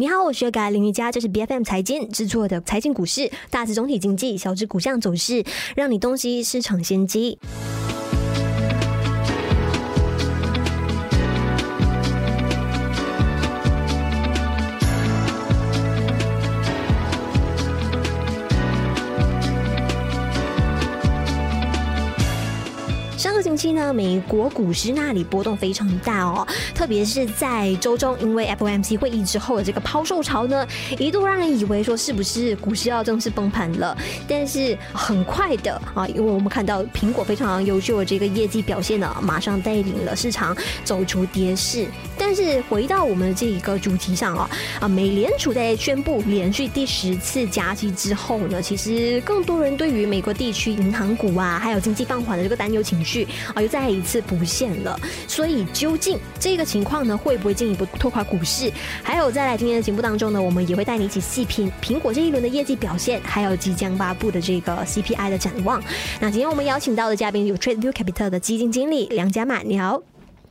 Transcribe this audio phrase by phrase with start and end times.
[0.00, 5.44] 你好，我是改林瑜伽，这是 B F M 财经制作的财经股市，大致总体经济，小至股价走势，
[5.76, 7.38] 让你洞悉市场先机。
[23.50, 30.64] 近期呢，美国股市那里波动非常大哦，特别是在周中，因为 FOMC 会议之后的这个抛售潮呢，
[31.00, 33.96] 一度让人以为说是不是股市要正式崩盘了。
[34.28, 41.86] 但是很快的啊，因为我们看到苹果非常优秀的这个业绩表现呢，马上带领了市场走出跌势。
[42.32, 44.48] 但是回到我们的这一个主题上哦，
[44.78, 53.26] 啊，美联储在宣布连续第十次加息之后呢，其实更多人对于美国地区银行股啊，还有经济放缓的这个担忧情绪。
[53.52, 54.96] 啊，又再一次浮现了。
[55.26, 58.72] 所以究竟这个情况呢，会不会进一步拖垮股市？
[59.02, 65.82] 还有再来今天的节目当中呢，我们也会带你一起细品苹果这一轮的业绩表现，还有即将发布的这个 CPI 的展望。
[66.20, 70.00] 那今天我们邀请到的嘉宾有 TradeView Capital 的基金经理梁家满，你好，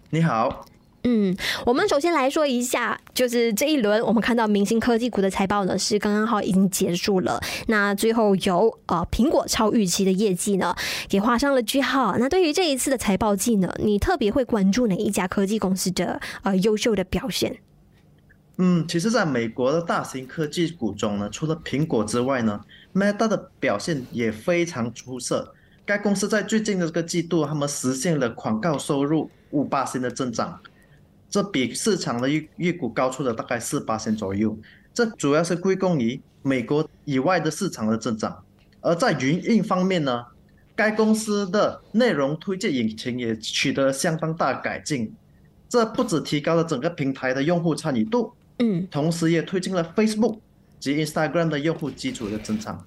[0.09, 0.65] 你好。
[1.11, 7.41] 嗯，我们首先来说一下，就是这一轮我们看到明星科技股的财报呢，是刚刚好已经结束了。
[7.65, 10.75] 那最后由呃苹果超预期的业绩呢，
[11.07, 12.15] 给画上了句号。
[12.19, 17.57] 那对于这一次的财报季呢，你特别会关注哪一家科技公司的呃优秀的表现？
[18.57, 22.61] 嗯，其实，在美国的大型科技股中呢，除了苹果之外呢
[22.93, 25.55] ，Meta 的表现也非常出色。
[25.85, 30.59] 该公司在最近的这个季度，他们实现了广告收入五八的增长。
[31.29, 34.57] 这比市场的预预估高出了大概四八千左右，
[34.93, 38.43] 这主要是归功于美国以外的市场的增长。
[38.81, 40.25] 而在云印方面呢，
[40.75, 45.13] 该公司的内容推荐引擎也取得相当大改进，
[45.67, 50.39] 这不止提高了整个平台的用户参与度，嗯，同时也推进了 Facebook
[50.79, 52.83] 及 Instagram 的用户基础的增长。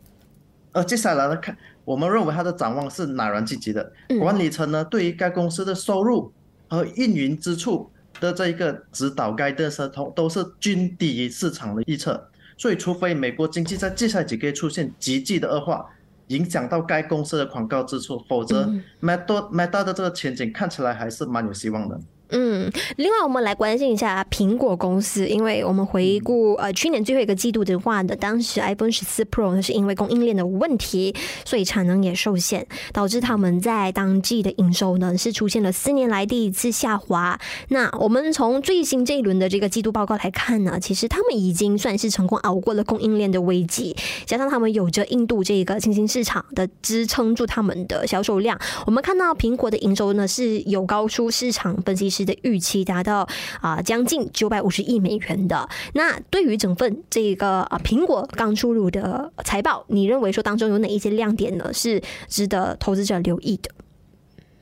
[0.73, 6.33] 而接下来呢，看我们认为它的展望是乃然积极的，管理层呢对于该公司的收入
[6.69, 7.89] 和运营支出。
[8.23, 15.85] 的这一个指导该的时候都是均低于市场的预测，所以除非美国经济在接下来几个月出现急剧的恶化，
[16.29, 18.65] 影响到该公司的广告支出，否则
[19.01, 22.01] Meta Meta 的这个前景看起来还是蛮有希望的。
[22.35, 37.39] 嗯，另外我们来关心一下苹果公司，因为我们回顾呃去年最后一个季度的话呢，当时 iPhone 十四 Pro 呢是因为供应链的问题，所以产能也受限，导致他们在当季的营收呢是出现了四年来第一次下滑。
[37.69, 43.95] 那我们从最新这一轮的这个季度报告来看呢，其实他们已经算是成功熬过了供应链的危机，
[44.25, 48.59] 加上他们有着印度这个新兴市场的支撑住他们的销售量。
[48.87, 52.22] 我们看到苹果的营收呢是有高出市场分析师。
[52.25, 53.29] 的预期达到
[53.61, 55.69] 啊将近九百五十亿美元的。
[55.95, 61.73] 那对于整份这个啊苹果刚出炉的财报，你认为说当中有哪一些亮点呢？
[61.73, 63.71] 是值得投资者留意的？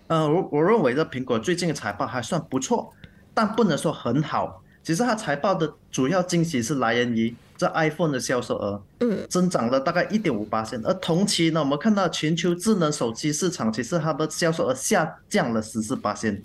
[0.08, 2.92] 呃，我我认为这苹果最近的财报还算不错，
[3.32, 4.62] 但不能说很好。
[4.82, 10.80] 其实它财报的主要惊喜是来源于这 iPhone 的销售额，嗯，增长了大概一点五八线。
[10.84, 16.42] 而同期呢，我们看到全球智能手机市场其实它的销售额下降了十四八线。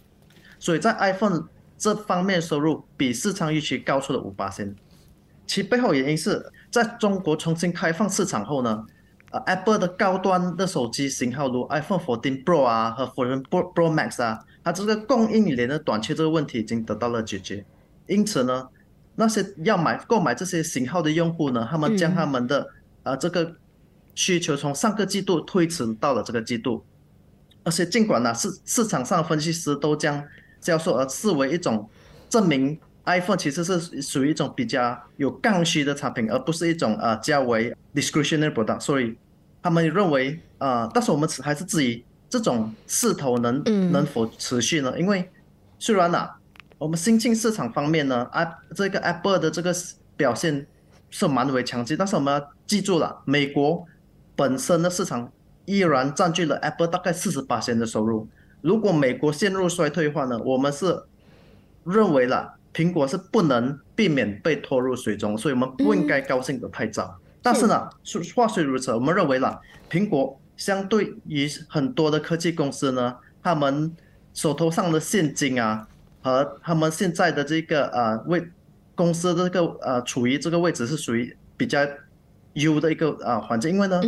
[0.65, 4.75] 所以在 iPhone 这方面收入比市场预期高出了五八千，
[5.45, 8.83] 其背后原因是在中国重新开放市场后呢，
[9.29, 17.63] 呃，Apple 的高端的手机型号如 iPhone 14 Pro 啊和14 Pro Pro Max 啊，它这个供应链的短缺这个问题已经得到了解决，
[18.07, 18.67] 因此呢，
[19.13, 22.67] 那些要买购买这些型号的用户呢，他们将他们的
[23.03, 23.55] 呃这个
[24.15, 26.83] 需求从上个季度推迟到了这个季度，
[27.63, 30.23] 而且尽管呢市市场上分析师都将
[30.65, 31.87] 销售而视为一种
[32.27, 38.79] 证明，iPhone 其实是属于一种比较有刚需的产品，而不是一种呃较为 discretionary product。
[38.79, 39.15] 所以
[39.61, 44.99] 他们认为，呃，但是我们还是质疑这种势头能能否持续呢？
[44.99, 45.29] 因为
[45.77, 46.27] 虽然呢，
[46.79, 49.71] 我们新兴市场方面呢，app 这个 Apple 的这个
[50.17, 50.65] 表现
[51.11, 53.85] 是蛮为强劲，但是我们要记住了，美国
[54.35, 55.31] 本身的市场
[55.65, 58.27] 依然占据了 Apple 大概四十八的收入。
[58.65, 61.03] 如果美国陷入衰退的话呢，我们是
[61.83, 67.15] 认为了苹果是不能避免被拖入水中，所以我们不应该高兴的太早。
[67.43, 67.87] 但是呢，
[68.35, 73.95] 话虽如此，我们认为了苹果相对于很多的科技公司呢，他们
[74.33, 75.87] 手头上的现金啊，
[76.23, 78.43] 和他们现在的这个呃位
[78.95, 80.97] 公司这个呃处于这个位置是。
[80.97, 81.79] 属于比较
[82.53, 84.01] 优的一个啊环境，因为呢，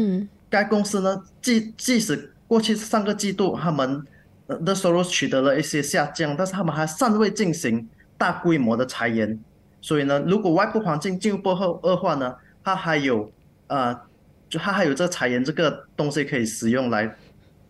[0.50, 4.04] 该公司呢即即使过去上个季度他们
[4.48, 9.40] 的收入取得了一些下降，但是他们还尚未进行大规模的裁员，
[9.82, 13.32] 所以呢，如果外部环境进一步后恶化呢，它还有
[13.68, 14.00] 呃，
[14.50, 17.16] 就它还有这裁员这个东西可以使用来。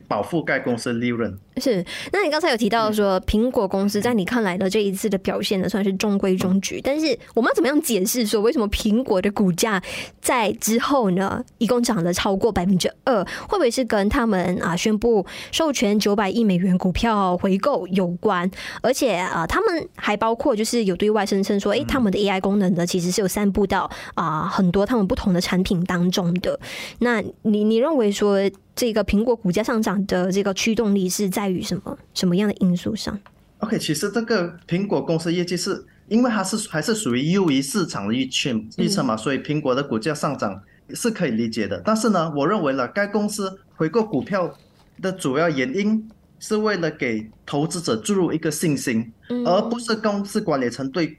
[0.10, 1.86] 保护该公司利润是。
[2.12, 6.80] 那你刚才有提到说，苹果公司在你看来的这一次的表现呢，算是中规中矩。
[6.82, 9.82] 但是我们要怎么样解释说，为什么苹果的股价
[10.22, 13.24] 在之后呢，一共涨了超过百分之二？
[13.48, 18.50] 会不会是跟他们啊宣布授权九百亿美元股票回购有关？
[18.82, 26.60] 而且啊，他们还包括就是有对外声称说，哎，他们的 AI 功能呢，其实是有散布到啊很多他们不同的产品当中的。
[27.00, 28.38] 那你你认为说？
[28.78, 33.20] 这个苹果股价上涨的这个驱动力是在于什么什么样的因素上
[33.60, 40.62] ？OK，其实这个苹果公司业绩是因为它是还是属于优于市场的预测预测嘛，所以苹果的股价上涨
[40.94, 41.82] 是可以理解的。
[41.84, 44.54] 但是呢，我认为了该公司回购股票
[45.02, 46.10] 的主要原因
[46.40, 49.12] 是为了给投资者注入一个信心，
[49.46, 51.18] 而不是公司管理层对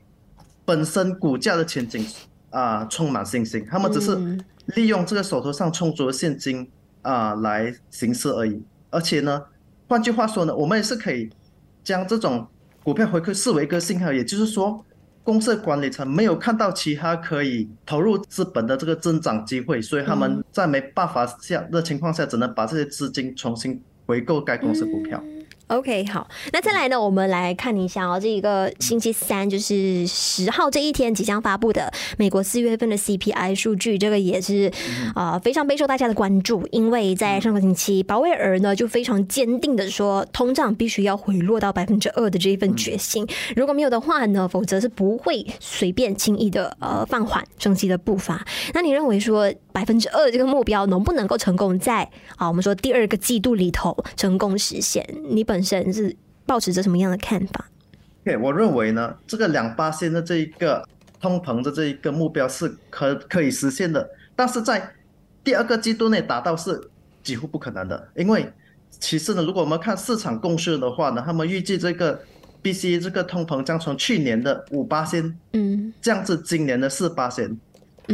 [0.65, 2.07] 本身股价的前景
[2.51, 3.67] 啊充满信心。
[3.71, 4.17] 他们只是
[4.77, 6.69] 利用这个手头上充足的现金。
[7.03, 8.61] 啊，来行事而已。
[8.91, 9.41] 而且呢，
[9.89, 11.31] 换句话说呢，我们也是可以
[11.83, 12.47] 将这种
[12.85, 14.85] 股票回馈视为一个信号，也就是说，
[15.25, 25.23] 公司管理层没有看到其他可以投入资本的这个增长机会，所以他们在没办法下的情况下，只能把这些资金重新回购该公司股票。
[25.69, 26.99] OK，好，那再来呢？
[26.99, 34.73] 我们来看一下哦，这一个星期三就是十号这一天即将发布的美国四月份的 CPI 数据，这个也是
[35.15, 48.43] 啊非常备受大家的关注，因为在上个星期，鲍威尔呢就非常坚定的说，通胀必须要回落到百分之二的这一份决心，如果没有的话呢，否则是不会随便轻易的呃放缓升息的步伐。
[48.73, 52.03] 那你认为说百分之二这个目标能不能够成功在
[52.35, 55.07] 啊我们说第二个季度里头成功实现？
[55.31, 56.15] 你本本身是
[56.47, 57.69] 保持着什么样的看法
[58.25, 60.87] ？OK，我认为呢，这个两八线的这一个
[61.21, 64.89] 通膨的这一个目标是可可以实现的，但是在
[65.43, 66.81] 第二个季度内达到是
[67.25, 68.09] 几乎不可能的。
[68.15, 68.53] 因为
[69.01, 72.21] 其次呢，如果我们看市场共识的话呢，他们预计这个
[72.63, 77.59] BC 这个通膨将从去年的五八线嗯降至今年的四八线，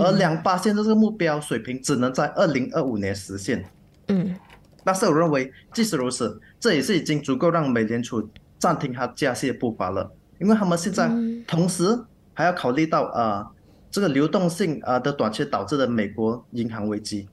[0.00, 3.64] 而两八线的这个目标水平只能在二零二五年实现。
[4.08, 4.35] 嗯。
[4.85, 11.11] 但是我认为，即使如此，这也是已经足够让美联储暂停它加息的步伐了，因为他们现在
[11.46, 11.99] 同时
[12.35, 13.50] 还要考虑到啊
[13.91, 17.26] 这个流动性啊的短缺导致的美国银行危机。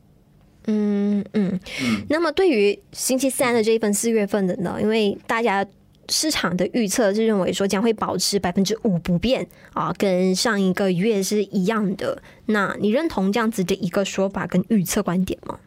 [0.68, 2.06] 嗯嗯嗯。
[2.08, 4.78] 那么对于星期三的这一份四月份的呢？
[4.82, 5.66] 因为大家
[6.10, 12.22] 市场的预测是认为说将会保持百分之五不变啊，跟上一个月是一样的。
[12.48, 15.60] 那你认同这样子的一个说法跟预测观点吗？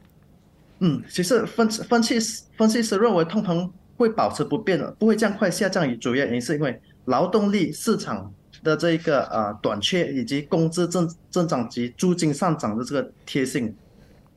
[0.81, 5.99] 嗯，其实分分析师分析师认为通膨会保持不变的，不会这样快下降。
[5.99, 8.31] 主要原因是因为劳动力市场
[8.63, 13.75] 的这一个呃短缺，以及工资增增长及租金上涨的这个贴性。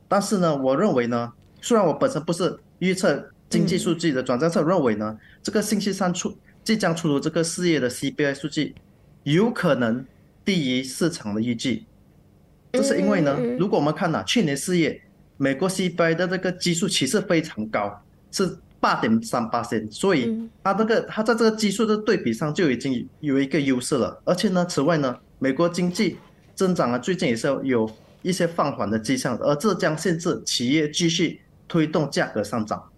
[0.07, 8.75] 但是呢，我认为呢，虽然我本身不是预测经济数据的专家，认为呢，这个星期三出即将出炉这个四月的 CPI 数据，
[9.23, 10.05] 有可能
[10.43, 11.85] 低于市场的预计。
[12.73, 15.01] 这是因为呢，如果我们看呐，去年四月。
[15.39, 18.01] 美国 CPI 的这个基数其实非常高，
[18.31, 24.19] 是八点三八线，所以它这个它在这个基数的对比上就已经有一个优势了。
[24.25, 26.17] 而且呢，此外呢，美国经济
[26.55, 27.87] 增长啊，最近也是有
[28.23, 32.89] 一些放缓的迹象，而这将限制企业继续推动价格上涨。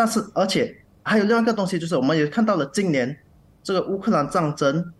[0.00, 3.14] 但是，而且还有另外一个东西，就是我们也看到了今年
[3.62, 4.92] 这个乌克兰战争。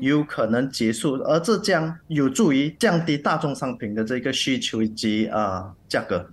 [0.00, 6.30] 有可能结束，而这将有助于降低大众商品的这个需求以及啊价格。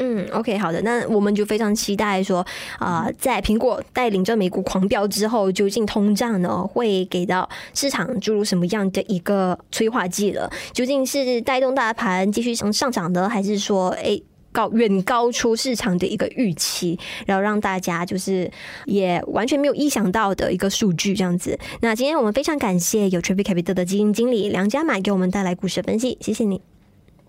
[0.00, 2.44] 嗯，OK，好的，那我们就非常期待说
[2.80, 10.50] 啊，在苹果带领着美股狂飙之后，究竟通胀呢会给到市场注入什么样的一个催化剂了？
[10.72, 14.20] 究竟是带动大盘继续上上涨的，还是说哎？
[14.52, 18.50] 高远高出市场的一个预期，然后让大家就是
[18.84, 21.58] 也完全没有意想到的一个数据这样子。
[21.80, 26.60] 那今天我们非常感谢有 Traffic Capital 的基金经理梁家买给我们带来股市分析，谢谢你。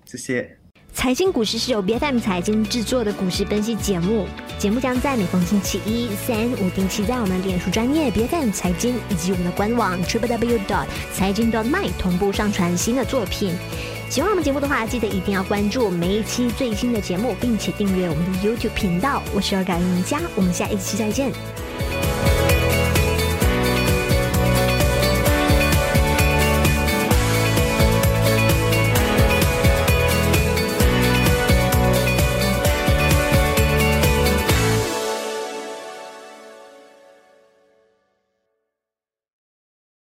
[0.06, 0.58] 谢谢。
[0.96, 4.28] 财经股市是由 B F M 财经制作的股市分析节目，
[4.60, 13.56] 节目将在每逢星期一、三、五定期在我们脸书专业 B F M 财经以及我们的官网 Triple W dot 财经 dot my 同步上传新的作品。
[14.14, 19.24] 喜欢我们节目的话，记得一定要关注每一期最新的节目，并且订阅我们的 YouTube 频道。
[19.34, 21.32] 我是要改赢家，我们下一期再见。